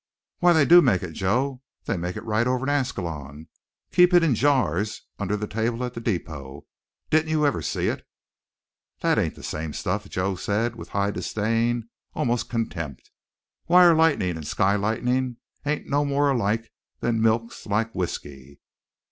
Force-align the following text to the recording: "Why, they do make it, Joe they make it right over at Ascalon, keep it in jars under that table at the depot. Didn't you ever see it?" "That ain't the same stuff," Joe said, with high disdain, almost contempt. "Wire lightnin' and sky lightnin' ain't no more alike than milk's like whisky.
"Why, 0.39 0.53
they 0.53 0.65
do 0.65 0.81
make 0.81 1.03
it, 1.03 1.11
Joe 1.11 1.61
they 1.85 1.95
make 1.95 2.17
it 2.17 2.23
right 2.23 2.47
over 2.47 2.67
at 2.67 2.73
Ascalon, 2.75 3.49
keep 3.91 4.15
it 4.15 4.23
in 4.23 4.33
jars 4.33 5.03
under 5.19 5.37
that 5.37 5.51
table 5.51 5.83
at 5.83 5.93
the 5.93 6.01
depot. 6.01 6.65
Didn't 7.11 7.29
you 7.29 7.45
ever 7.45 7.61
see 7.61 7.85
it?" 7.87 8.03
"That 9.01 9.19
ain't 9.19 9.35
the 9.35 9.43
same 9.43 9.73
stuff," 9.73 10.09
Joe 10.09 10.33
said, 10.33 10.75
with 10.75 10.89
high 10.89 11.11
disdain, 11.11 11.87
almost 12.15 12.49
contempt. 12.49 13.11
"Wire 13.67 13.93
lightnin' 13.93 14.37
and 14.37 14.47
sky 14.47 14.75
lightnin' 14.75 15.37
ain't 15.67 15.85
no 15.85 16.03
more 16.03 16.31
alike 16.31 16.71
than 17.01 17.21
milk's 17.21 17.67
like 17.67 17.93
whisky. 17.93 18.59